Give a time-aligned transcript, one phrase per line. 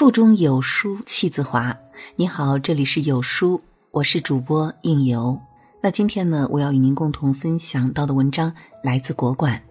[0.00, 1.76] 腹中有书气自华。
[2.16, 3.60] 你好，这里是有书，
[3.90, 5.38] 我是主播应由。
[5.82, 8.50] 那今天呢，我要与您共同分享到的文章
[8.82, 9.62] 来自国馆。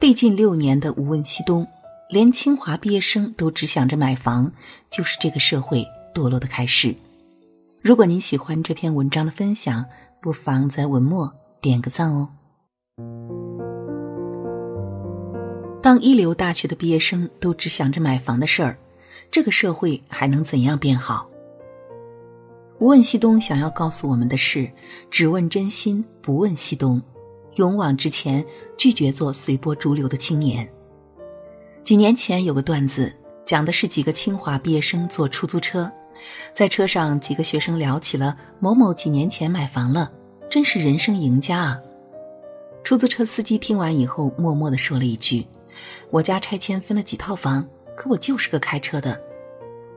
[0.00, 1.66] 被禁六年的无问西东，
[2.08, 4.52] 连清华毕业生都只想着买房，
[4.88, 6.94] 就是这个社会堕落的开始。
[7.82, 9.84] 如果您喜欢这篇文章的分享，
[10.22, 12.28] 不妨在文末点个赞哦。
[15.82, 18.78] 当一流大学的毕业生都只想着买房的事儿。
[19.30, 21.28] 这个社会还能怎样变好？
[22.78, 24.70] 无问西东想要告诉我们的是：
[25.10, 27.00] 只问真心，不问西东，
[27.54, 28.44] 勇往直前，
[28.78, 30.66] 拒绝做随波逐流的青年。
[31.84, 35.90] 几年前有个段子，讲的是几个清华毕业生坐出租车，
[36.54, 40.10] 在车上几个学生聊起了某某几年前买房了，
[40.48, 41.78] 真是人生赢家啊！
[42.84, 45.46] 出租车司机听完以后，默默的说了一句
[46.10, 49.18] ：“我家拆迁分了几套房。”可我就是个开车的，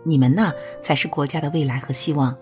[0.10, 2.36] 你们呐才是国家的未来和希望。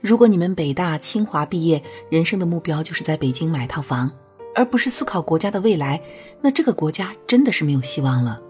[0.00, 4.10] 如果你们北大、清华毕业，人生的目标就是在北京买套房，
[4.54, 6.00] 而不是思考国家的未来，
[6.40, 8.40] 那这个国家真的是没有希望了。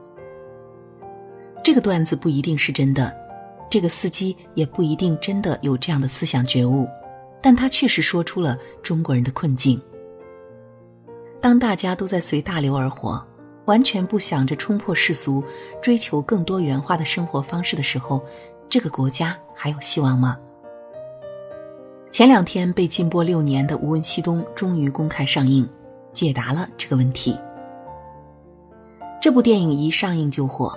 [1.63, 3.17] 这个段子不一定是真的，
[3.71, 6.89] 这个司机也不一定真的有这样的思想觉悟，
[7.43, 9.81] 但他确实说出了中国人的困境。
[11.41, 13.25] 当大家都在随大流而活。
[13.67, 15.43] 完全不想着冲破世俗，
[15.83, 18.25] 追求更多元化的生活方式的时候，
[18.69, 20.37] 这个国家还有希望吗？
[22.11, 25.69] 前两天被禁播六年的《无问西东》终于公开上映，
[26.13, 27.37] 解答了这个问题。
[29.21, 30.77] 这部电影一上映就火，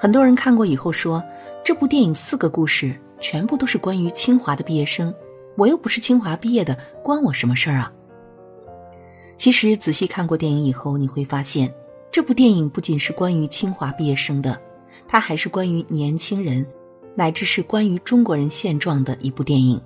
[0.00, 1.22] 很多人看过以后说，
[1.64, 5.14] 这部电影四个故事全部都是关于清华的毕业生，
[5.56, 7.92] 我又不是清华毕业的，关我什么事儿啊？
[9.36, 11.72] 其实仔细看过电影以后，你会发现。
[12.10, 14.58] 这部电影不仅是关于清华毕业生的，
[15.06, 16.66] 它还是关于年轻人，
[17.18, 19.80] 乃至是关于中国人现状的一部电影。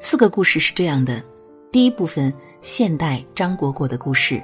[0.00, 1.22] 四个故事是这样的：
[1.70, 4.42] 第一部分，现代张果果的故事。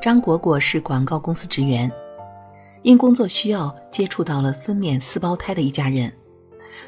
[0.00, 1.90] 张果果是广告公司职员，
[2.82, 6.12] 因工作需要接触到了分娩四胞胎的一家人。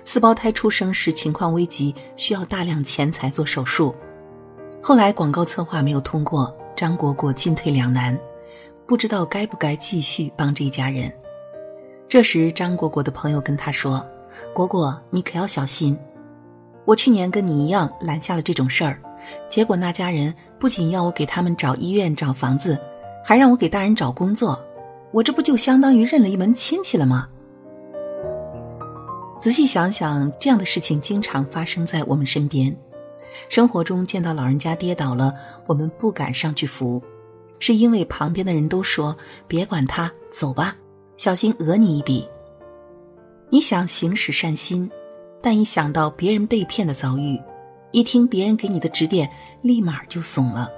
[0.04, 3.92] 四胞胎出生时情况危急，需要大量钱财做手术。
[4.80, 6.56] 后来广告策划没有通过。
[6.76, 8.16] 张果果进退两难，
[8.86, 11.12] 不知道该不该继续帮这一家人。
[12.08, 14.02] 这时，张果果的朋友跟他说
[14.54, 15.94] ：“果果，你可要小心。
[16.86, 18.98] 我去年跟你一样揽下了这种事儿，
[19.46, 22.80] 结果那家人不仅要我给他们找医院、找房子，
[23.22, 24.58] 还让我给大人找工作。
[25.10, 27.28] 我这不就相当于认了一门亲戚了吗？”
[29.38, 32.74] 仔细想想，这样的事情经常发生在我们身边。
[33.50, 35.34] 生活中见到老人家跌倒了，
[35.66, 37.02] 我们不敢上去扶，
[37.58, 39.14] 是因为旁边的人都说
[39.46, 40.74] 别管他，走吧，
[41.18, 42.26] 小心讹你一笔。
[43.50, 44.88] 你想行使善心，
[45.42, 47.36] 但一想到别人被骗的遭遇，
[47.90, 49.28] 一听别人给你的指点，
[49.60, 50.70] 立马就怂了。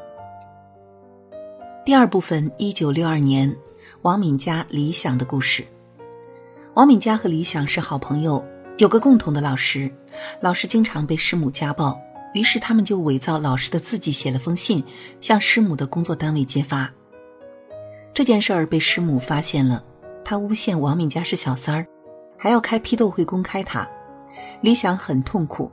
[1.85, 3.55] 第二部分，一九六二年，
[4.01, 5.63] 王敏佳、李想的故事。
[6.73, 8.43] 王敏佳和李想是好朋友，
[8.79, 9.93] 有个共同的老师，
[10.41, 12.01] 老师经常被师母家暴。
[12.33, 14.83] 于是他们就伪造老师的字迹，写了封信，
[15.21, 16.91] 向师母的工作单位揭发。
[18.15, 19.85] 这件事儿被师母发现了，
[20.25, 21.87] 他诬陷王敏佳是小三儿，
[22.37, 23.89] 还要开批斗会公开他。
[24.61, 25.71] 李想很痛苦，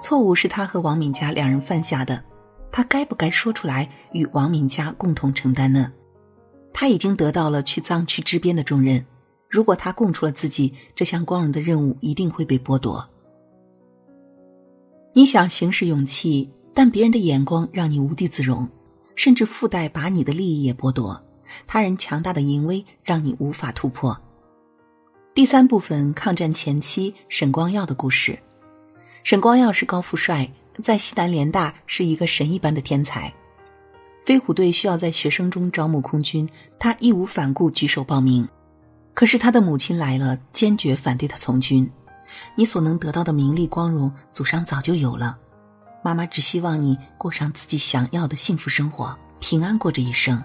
[0.00, 2.22] 错误是他和王敏佳两人犯下的，
[2.70, 5.92] 他该不该说出来与王敏佳共同承担呢？
[6.72, 9.04] 他已经得到了去藏区支边的重任，
[9.48, 13.08] 如果他供出了自己，这项光荣的任务一定会被剥夺。
[15.12, 18.68] 你想行使勇气，但别人的眼光让你无地自容，
[19.16, 21.20] 甚至附带把你的利益也剥夺。
[21.66, 24.20] 他人强大的淫威让你无法突破。
[25.34, 28.38] 第三部分，抗战前期沈光耀的故事。
[29.22, 30.50] 沈光耀是高富帅，
[30.82, 33.32] 在西南联大是一个神一般的天才。
[34.26, 36.48] 飞虎队需要在学生中招募空军，
[36.78, 38.48] 他义无反顾举手报名。
[39.14, 41.90] 可是他的母亲来了，坚决反对他从军。
[42.54, 45.38] 你所能得到的名利光荣，祖上早就有了。
[46.02, 50.42] 妈妈只希望你过上自己想要的幸福生活，平安过这一生。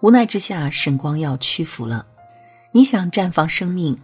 [0.00, 2.06] 无奈之下，沈光耀屈服了。
[2.72, 3.98] 你想绽放生命，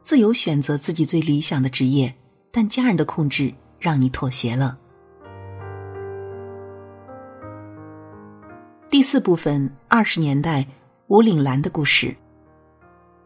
[0.00, 2.14] 自由选择自己最理想的职业，
[2.50, 4.78] 但家人的控制让你妥协了。
[8.88, 10.66] 第四部分，二十年代
[11.08, 12.16] 吴岭兰的故事。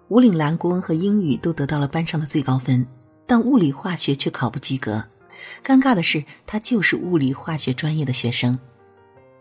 [0.08, 2.84] 吴岭兰国文和英语都得到了班上的最高分，
[3.26, 5.04] 但物理化学却考不及格。
[5.62, 8.58] 尴尬的是，他就是物理化学专业的学生。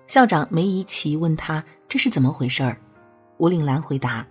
[0.06, 2.78] 校长梅贻琦问他这是怎么回事儿，
[3.38, 4.25] 吴岭兰回答：“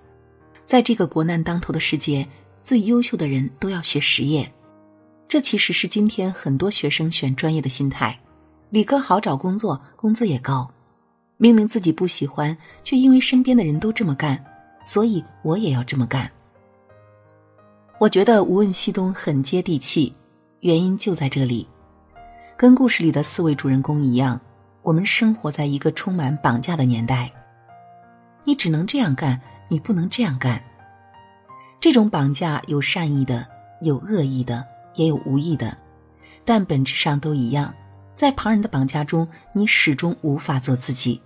[0.67, 2.26] 在这个国难当头的世界，
[2.62, 4.53] 最优秀的人都要学实业。
[5.26, 8.19] 这其实是今天很多学生选专业的心态。
[8.70, 10.70] 理科好找工作，工资也高。
[11.38, 14.44] 明明自己不喜欢，却因为身边的人都这么干，
[14.85, 16.31] 所以我也要这么干。
[17.99, 20.14] 我觉得《无问西东》很接地气，
[20.61, 21.67] 原因就在这里。
[22.56, 24.41] 跟故事里的四位主人公一样，
[24.82, 27.31] 我们生活在一个充满绑架的年代。
[28.46, 29.38] 你只能这样干，
[29.69, 30.62] 你不能这样干。
[31.78, 33.46] 这种绑架有善意的，
[33.82, 34.66] 有恶意的。
[34.98, 35.76] 也有无意的，
[36.43, 37.75] 但本质上都一样。
[38.14, 41.20] 在旁人的绑架中，你始终无法做自己，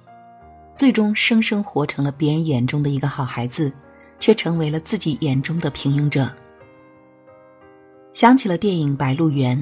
[0.75, 3.73] 最终生生活成了别人眼中的一个好孩子，
[4.19, 6.35] 却成为了自己眼中的平庸者。
[8.13, 9.57] 想起了电影《白鹿原》，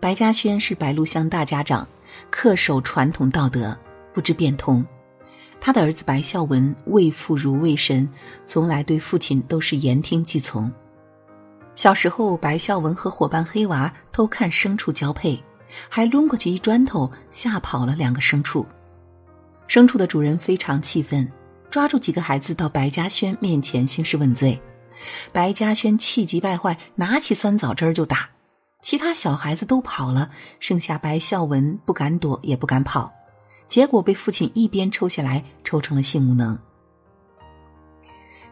[0.00, 1.86] 白嘉轩是白鹿乡大家长，
[2.32, 3.78] 恪守传统道德，
[4.12, 4.84] 不知变通。
[5.64, 8.06] 他的儿子白孝文为父如为神，
[8.46, 10.70] 从来对父亲都是言听计从。
[11.74, 15.42] 小时候，白孝文和伙伴黑娃偷看牲畜交配，
[15.88, 18.66] 还抡过去一砖头吓跑了两个牲畜。
[19.66, 21.32] 牲畜的主人非常气愤，
[21.70, 24.60] 抓住几个孩子到白嘉轩面前兴师问罪。
[25.32, 28.28] 白嘉轩气急败坏，拿起酸枣汁就打。
[28.82, 30.28] 其他小孩子都跑了，
[30.60, 33.10] 剩下白孝文不敢躲也不敢跑，
[33.74, 36.56] 结果被父亲一边抽下来，抽成了性无能。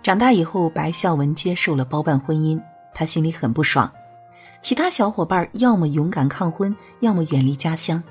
[0.03, 2.61] 长大以后，白孝文接受了包办婚姻。
[2.93, 3.89] 他心里很不爽，
[4.61, 8.03] 其他小伙伴要么勇敢抗婚，要么远离家乡，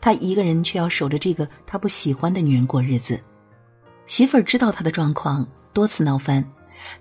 [0.00, 3.20] 他一个人却要守着这个他不喜欢的女人过日子。
[4.06, 6.42] 媳妇儿知道他的状况，多次闹翻。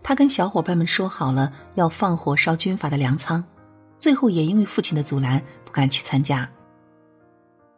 [0.04, 3.42] 他跟小伙伴们说好了要放火烧军阀的粮仓，
[3.98, 6.50] 最后也因为父亲的阻拦不敢去参加。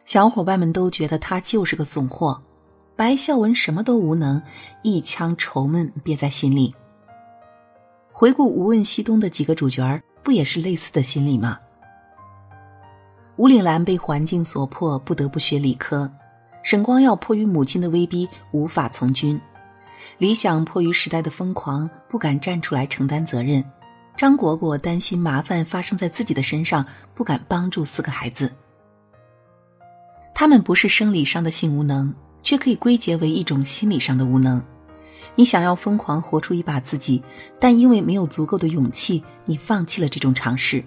[0.06, 2.40] 小伙伴们都觉得他就是个怂货，
[2.94, 4.40] 白孝文什么都无能，
[4.82, 6.72] 一腔愁闷憋在心里。
[8.12, 11.58] 回顾《无问西东》的几个主角，不也是类似的心理吗？
[13.34, 16.08] 吴岭兰被环境所迫，不得不学理科；
[16.62, 19.36] 沈光耀迫于母亲的威逼，无法从军；
[20.18, 23.60] 李想迫于时代的疯狂，不敢站出来承担责任；
[24.16, 28.52] 张果果担心麻烦发生在自己的身上，不敢帮助四个孩子。
[30.38, 34.62] 他们不是生理上的性无能，却可以归结为一种心理上的无能。
[35.34, 37.22] 你想要疯狂活出一把自己，
[37.58, 40.84] 但因为没有足够的勇气，你放弃了这种尝试，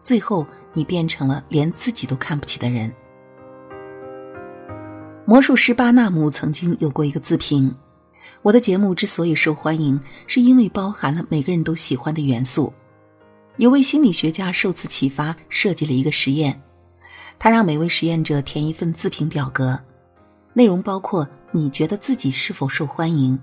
[0.00, 2.92] 最后你变成了连自己都看不起的人。
[5.24, 7.74] 魔术师巴纳姆曾经有过一个自评：
[8.42, 12.72] 我的节目之所以受欢迎，是因为包含了每个人都喜欢的元素。
[13.56, 16.62] 有位心理学家受此启发，设计了一个实验，
[17.38, 19.80] 他让每位实验者填一份自评表格，
[20.54, 23.38] 内容包括你觉得自己是否受欢迎。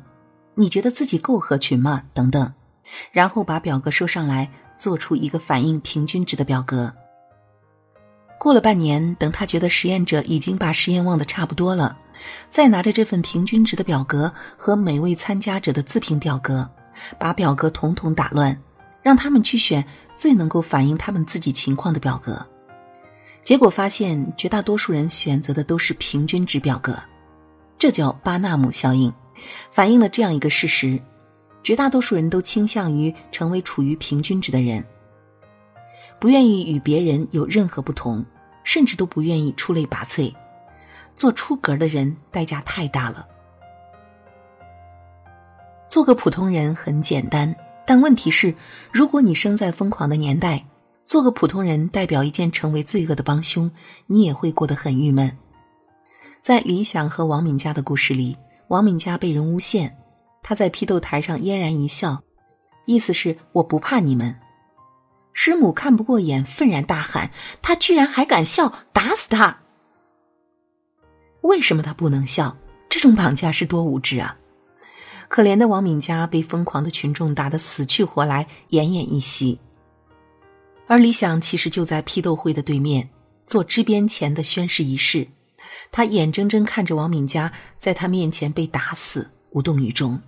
[0.56, 2.04] 你觉得自己够合群吗？
[2.14, 2.54] 等等，
[3.12, 6.94] 然后把表格收上来，做出一个反映平均值的表格。
[8.40, 11.98] 过了半年，等他觉得实验者已经把实验忘得差不多了，
[12.50, 16.70] 再拿着这份平均值的表格和每位参加者的自评表格，
[17.18, 18.62] 把表格统统打乱，
[19.02, 19.84] 让他们去选
[20.16, 22.46] 最能够反映他们自己情况的表格。
[23.44, 26.98] 结果发现，绝大多数人选择的都是平均值表格，
[27.78, 29.14] 这叫巴纳姆效应。
[29.70, 30.98] 反映了这样一个事实：
[31.62, 34.82] 绝大多数人都倾向于成为处于平均值的人，
[36.20, 38.26] 不愿意与别人有任何不同，
[38.64, 40.34] 甚至都不愿意出类拔萃。
[41.14, 43.28] 做出格的人代价太大了。
[45.90, 47.54] 做个普通人很简单，
[47.86, 48.56] 但问题是，
[48.92, 50.66] 如果你生在疯狂的年代，
[51.04, 53.72] 做个普通人代表一件成为罪恶的帮凶，
[54.08, 55.38] 你也会过得很郁闷。
[56.42, 58.38] 在李想和王敏佳的故事里。
[58.70, 59.98] 王敏佳被人诬陷，
[60.42, 62.24] 他在批斗台上嫣然一笑，
[62.86, 64.40] 意思是我不怕你们。
[65.34, 67.30] 师母看不过眼，愤然大喊
[67.62, 69.60] ：“他居然还敢笑，打死他！”
[71.42, 72.58] 为什么他不能笑？
[72.90, 74.38] 这种绑架是多无知啊！
[75.28, 79.60] 可怜的王敏佳被疯狂的群众打得死去活来，奄奄一息。
[80.88, 83.10] 而李想其实就在批斗会的对面，
[83.48, 85.28] 做支边前的宣誓仪式。
[85.92, 90.20] 他眼睁睁看着王敏佳在他面前被打死，无动于衷。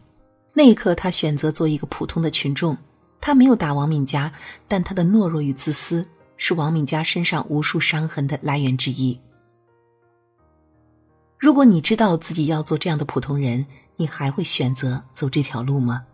[0.53, 2.77] 那一刻，他选择做一个普通的群众。
[3.19, 4.31] 他没有打王敏佳，
[4.67, 6.07] 但他的懦弱与自私
[6.37, 9.19] 是王敏佳身上无数伤痕的来源之一。
[11.37, 13.65] 如果你知道自己要做这样的普通人，
[13.97, 16.05] 你还会选择走这条路吗？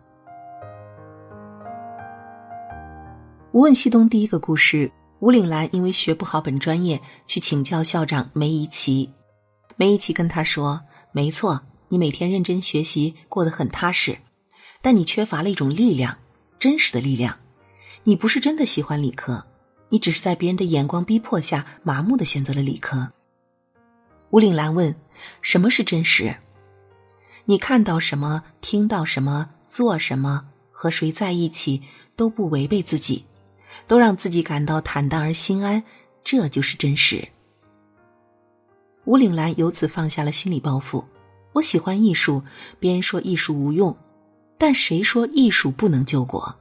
[3.52, 9.10] 无问西东第一个故事：吴岭兰因为学不好本专业，去请教校长梅贻琦。
[9.76, 10.80] 梅贻琦跟他说
[11.12, 14.16] ：“没错，你每天认真学习，过得很踏实。
[14.80, 16.16] 但你缺乏了一种力量，
[16.58, 17.40] 真实的力量。
[18.04, 19.44] 你不是真的喜欢理科，
[19.90, 23.12] 你只是在别人的眼光逼迫下麻木的选择了理科。
[24.30, 24.96] 吴岭兰问
[25.42, 26.36] ：“什么是真实？
[27.44, 31.82] 你看到什么，听到什么，做什么，和谁在一起，
[32.16, 33.26] 都不违背自己，
[33.92, 35.84] 都让自己感到坦荡而心安，
[36.24, 37.28] 这就是真实。”
[39.04, 41.04] 吴岭兰由此放下了心理包袱。
[41.52, 42.42] 我喜欢艺术，
[42.80, 43.94] 别人说艺术无用，
[44.56, 46.56] 但谁说艺术不能救国？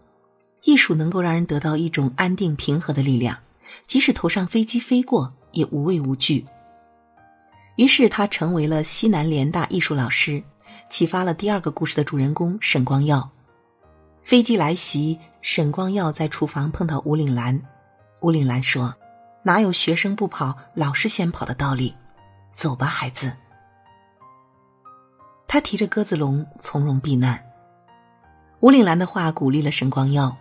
[0.63, 3.37] 艺术能够让人得到一种安定平和的力量，
[3.87, 6.43] 即使头上飞机飞过，也无畏无惧。
[7.77, 10.43] 于是他成为了西南联大艺术老师，
[10.89, 13.31] 启发了第二个故事的主人公沈光耀。
[14.21, 17.61] 飞机来袭，沈光耀在厨房碰到吴岭兰，
[18.21, 18.95] 吴岭兰说
[19.43, 21.95] ：“哪有学生不跑，老师先跑的道理？
[22.53, 23.33] 走吧，孩子。”
[25.47, 27.43] 他提着鸽子笼从容避难。
[28.59, 30.37] 吴岭兰的话鼓励了沈光耀。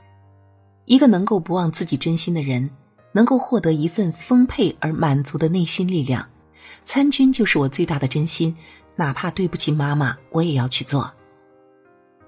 [0.85, 2.71] 一个能够不忘自己真心的人，
[3.13, 6.29] 能够获得一份丰沛而满足的内心力量。
[6.85, 8.57] 参军就是我最大的真心，
[8.97, 11.13] 哪怕对不起妈妈，我也要去做。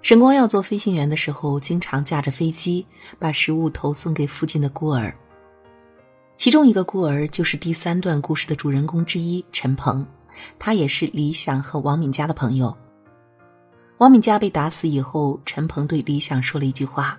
[0.03, 2.85] 沈光耀做飞行员的时候，经常驾着飞机
[3.21, 5.17] 把食物投送给附近的孤儿。
[6.37, 10.05] 其中一个孤儿就是第三段故事的主人公之一陈鹏，
[10.59, 12.77] 他也是李想和王敏佳的朋友。
[13.99, 17.17] 王敏佳被打死以后，陈鹏对李想说了一句话。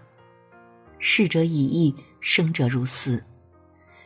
[0.99, 3.23] 逝者已矣，生者如斯。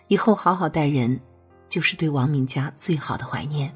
[0.08, 1.20] 以后好好待人，
[1.68, 3.76] 就是对王敏佳最好的怀念。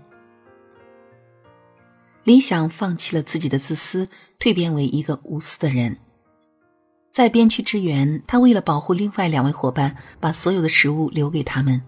[2.23, 4.07] 李想放弃了自己的自私，
[4.39, 5.97] 蜕变为一个无私的人。
[7.11, 11.81] 在边区支援，他为了保护另外两位伙伴，把所有的食物留给他们，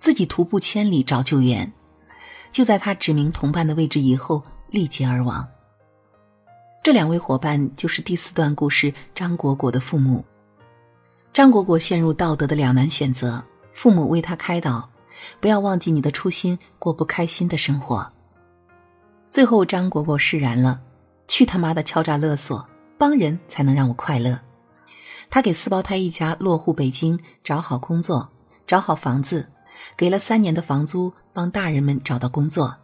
[0.00, 1.72] 自己徒步千里找救援。
[2.50, 5.48] 就在他指明同伴的位置以后，力竭而亡。
[6.82, 10.24] 这两位伙伴就是第四段故事张果果的父母。
[11.32, 14.90] 张果果陷入道德的两难选择，父母为他开导
[15.40, 18.10] ：“不要忘记你的初心，过不开心的生活。”
[19.30, 20.80] 最后，张果果释然了
[21.28, 22.66] ：“去他妈的敲诈勒索，
[22.96, 24.40] 帮人才能让我快乐。”
[25.30, 28.30] 他给四胞胎一家落户北京，找好工作，
[28.66, 29.50] 找好房子，
[29.96, 32.74] 给了三年的房租，帮大人们找到工作。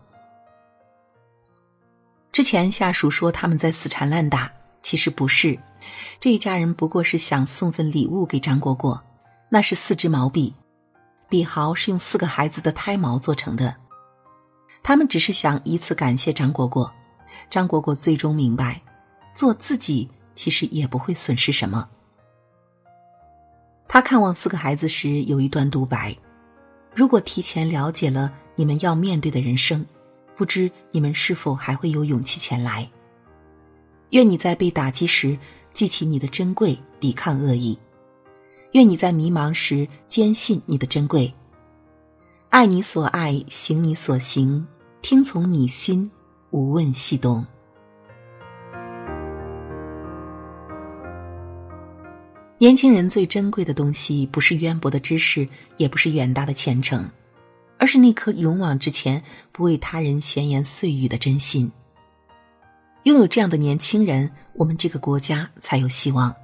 [2.30, 5.58] 之前下属说他们在死缠烂打，其实不是。
[6.20, 9.02] 这一家人不过是想送份礼物给张果果，
[9.48, 10.54] 那是四支毛笔，
[11.28, 13.76] 笔毫是用四个孩子的胎毛做成的。
[14.84, 16.92] 他们只是想以此感谢张果果。
[17.50, 18.80] 张果果最终明白，
[19.34, 21.88] 做自己其实也不会损失什么。
[23.88, 26.16] 他看望四个孩子时有一段独白
[26.94, 29.84] ：“如果提前了解了你们要面对的人生，
[30.36, 32.88] 不知你们是否还会有勇气前来。
[34.10, 35.36] 愿你在被打击时。”
[35.74, 37.76] 记起你的珍贵，抵抗恶意。
[38.74, 41.34] 愿你在迷茫时坚信你的珍贵。
[42.48, 44.64] 爱你所爱，行你所行，
[45.04, 46.10] 听从你心，
[46.48, 47.44] 无问西东。
[52.56, 55.46] 年轻人最珍贵的东西，不是渊博的知识，
[55.76, 57.06] 也不是远大的前程，
[57.76, 61.70] 而是那颗勇往直前、不为他人闲言碎语的真心。
[63.02, 66.30] 拥有这样的年轻人，我们这个国家才有希望。《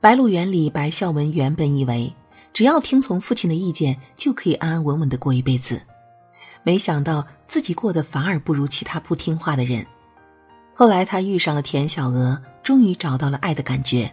[0.00, 2.12] 白鹿原》里，白孝文原本以为
[2.52, 5.80] 只要听从父亲的意见，就可以安安稳稳的过一辈子，
[6.62, 9.86] 没想到自己过得反而不如其他不听话的人。
[10.74, 14.10] 后来他遇上了田小娥，终于找到了爱的感觉。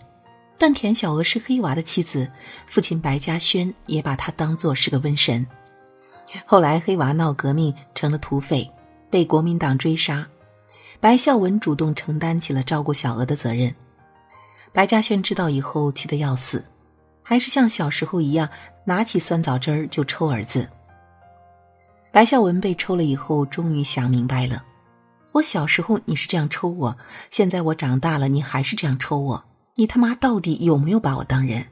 [0.58, 2.30] 但田小娥是黑娃的妻子，
[2.68, 5.48] 父亲白嘉轩也把她当作是个瘟神。
[6.46, 8.70] 后来黑娃闹革命，成了土匪，
[9.10, 10.28] 被国民党追杀。
[11.00, 13.74] 白孝文主动承担起了照顾小娥的责任，
[14.74, 16.66] 白嘉轩知道以后气得要死，
[17.24, 18.50] 还是像小时候一样
[18.84, 20.70] 拿起酸枣汁儿就抽儿子。
[22.12, 24.64] 白孝文被抽了以后，终于想明白了：
[25.34, 26.98] 我小时候你是这样抽我，
[27.30, 31.68] 现在我长大了你还是这样抽我，你他妈到底有没有把我当人？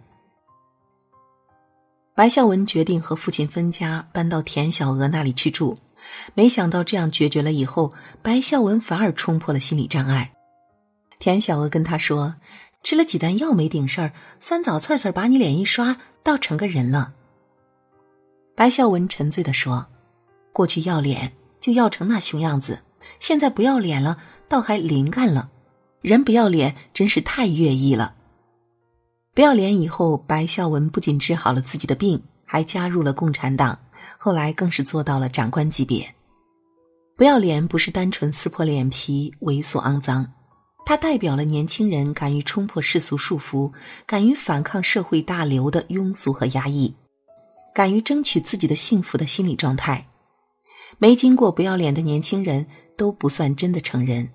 [2.15, 5.77] 白孝文决定和父亲分家，搬到田小娥那里去住。
[6.35, 7.91] 没想到这样决绝了以后，
[8.21, 10.33] 白孝文反而冲破了心理障碍。
[11.19, 12.35] 田小娥跟他说
[12.83, 17.13] ：“吃了几单药没顶事儿，酸枣刺刺把你脸一刷，倒成个人了。”
[18.55, 19.87] 白孝文沉醉的说
[20.57, 22.81] ：“过去要脸就要成那熊样子，
[23.19, 24.17] 现在不要脸了，
[24.49, 25.51] 倒还灵干了。
[26.01, 28.15] 人不要脸真是太乐意了。”
[29.35, 33.77] 不要脸以后，白孝文不仅治好了自己的病，还加入了共产党。
[34.17, 36.15] 后来更是做到了长官级别。
[37.15, 40.33] 不要脸不是单纯撕破脸皮、猥琐肮脏，
[40.87, 43.71] 它代表了年轻人敢于冲破世俗束缚、
[44.07, 46.95] 敢于反抗社会大流的庸俗和压抑、
[47.75, 50.07] 敢于争取自己的幸福的心理状态。
[50.97, 52.65] 没经过不要脸的年轻人
[52.95, 54.29] 都不算真的成人。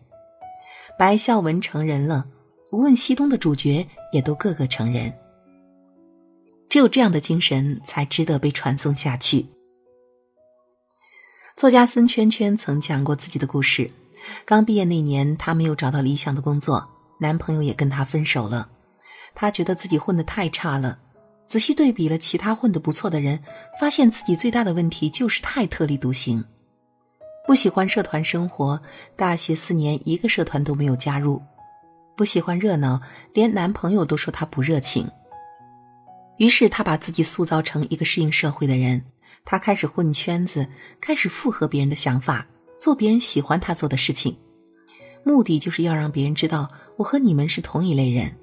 [0.98, 2.26] 白孝文成人了，
[2.70, 5.12] 无问西东的主角也都个个成人。
[6.68, 9.46] 只有这样的精神，才值得被传颂下去。
[11.56, 13.90] 作家孙圈圈曾讲过自己的故事。
[14.46, 18.70] 刚毕业那年，她没有找到理想的工作，男朋友也跟她分手了。
[19.34, 20.98] 她觉得自己混得太差了。
[21.46, 23.42] 仔细对比了其他混得不错的人，
[23.80, 26.44] 发现自己最大的问题就是太特立独行。
[27.46, 28.80] 不喜欢社团生活，
[29.16, 31.42] 大学四年一个社团都没有加入。
[32.16, 33.00] 不喜欢热闹，
[33.32, 35.10] 连男朋友都说他不热情。
[36.38, 39.04] 于是他把自己塑造成一个适应社会的人。
[39.44, 40.68] 他开始混圈子，
[41.00, 42.46] 开始附和别人的想法。
[42.78, 44.36] 做别人喜欢他做的事情，
[45.24, 48.36] 目的就是要让别人知道我和你们是同一类人。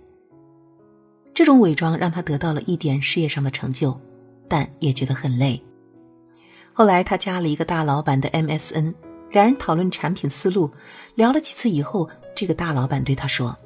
[1.40, 3.98] 这种伪装让他得到了一点事业上的成就，
[4.50, 5.64] 但也觉得很累。
[6.74, 8.94] 后来他加了一个大老板的 MSN，
[9.32, 10.70] 两人讨论产品思路，
[11.16, 13.58] 聊了几次以后，这个大老板对他说：“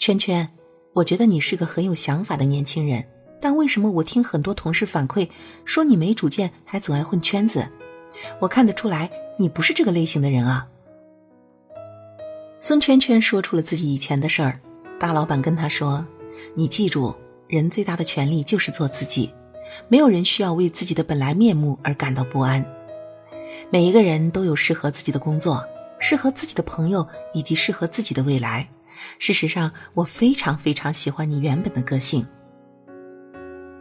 [0.00, 0.50] 圈圈，
[0.94, 3.06] 我觉得你是个很有想法的年轻人，
[3.42, 5.28] 但为什么我听很多同事反馈
[5.66, 7.68] 说你没主见，还总爱混圈子？
[8.40, 10.66] 我看得出来。”你不是这个类型的人啊！
[12.58, 14.58] 孙圈圈说出了自己以前的事儿。
[14.98, 16.06] 大老板跟他说
[16.54, 17.14] ：“你记住，
[17.48, 19.32] 人最大的权利就是做自己，
[19.88, 22.64] 没有人需要为自己的本来面目而感到不安。
[23.70, 25.64] 每一个人都有适合自己的工作，
[25.98, 28.68] 适合自己的朋友，以及适合自己的未来。
[29.18, 32.26] 事实上，我非常非常喜欢你原本的个性。”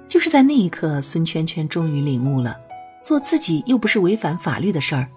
[0.07, 2.57] 就是在那一刻，孙圈圈终于领悟了：
[3.03, 5.09] 做自己又不是违反法律的事儿。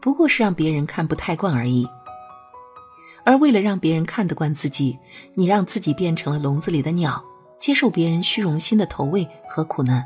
[0.00, 1.88] 不过是让别人看不太惯而已，
[3.26, 4.96] 而为了让别人看得惯自己，
[5.34, 7.22] 你让自己变成了笼子里的鸟，
[7.58, 10.02] 接受别人虚荣心的投喂和苦难。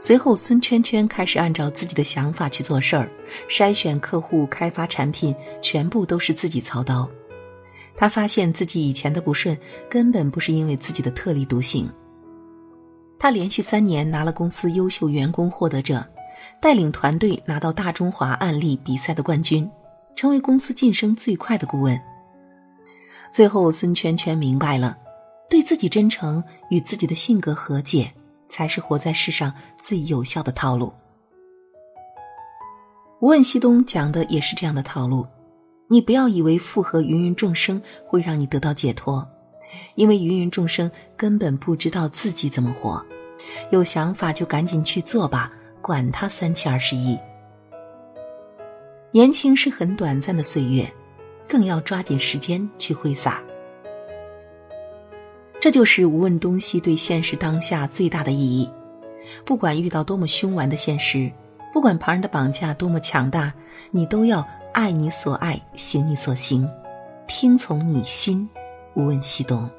[0.00, 3.10] 随后，孙圈圈开始按照自己的想法去做事儿，
[3.48, 7.08] 筛选客户、开发产品，全部都是自己操刀。
[7.94, 9.56] 他发现自己以前的不顺，
[9.88, 11.88] 根本不是因为自己的特立独行。
[13.18, 16.04] 他连续三年拿了公司优秀员工获得者。
[16.60, 19.70] 带领团队拿到大中华案例比赛的冠军，
[20.16, 22.00] 成为公司晋升最快的顾问。
[23.32, 24.96] 最后，孙圈圈明白了，
[25.50, 28.12] 对自己真诚，与自己的性格和解，
[28.48, 30.92] 才是活在世上最有效的套路。
[33.20, 35.26] 无问西东讲的也是这样的套路。
[35.88, 39.28] 你不要以为附和芸芸众生会让你得到解脱，
[39.96, 43.04] 因为芸芸众生根本不知道自己怎么活。
[43.70, 45.52] 有想法就赶紧去做吧。
[45.82, 47.18] 管他三七二十一，
[49.14, 50.92] 年轻是很短暂的岁月，
[51.48, 53.40] 更要抓紧时间去挥洒。
[55.60, 58.68] 这就是无问东西对现实当下最大的意义。
[59.44, 61.30] 不管遇到多么凶顽的现实，
[61.72, 63.54] 不管旁人的绑架多么强大，
[63.92, 66.68] 你都要爱你所爱，行你所行，
[67.28, 68.48] 听从你心，
[68.94, 69.70] 无问西东。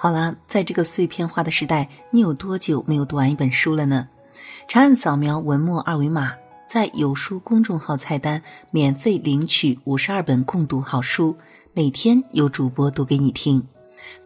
[0.00, 4.08] 好了，在这个碎片化的时代，你有多久没有读完一本书了呢？
[4.68, 6.34] 长按扫描文末二维码，
[6.68, 11.36] 在有书公众号菜单免费领取五十二本共读好书，
[11.72, 13.66] 每天有主播读给你听。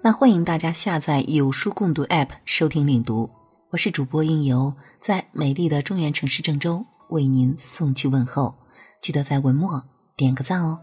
[0.02, 3.30] 那欢迎大家下载有书共读 App 收听领读。
[3.70, 8.54] 我是主播应由，在美丽的中原城市郑州为您送去问候。
[9.00, 9.82] 记得在文末
[10.16, 10.78] 点个赞哦。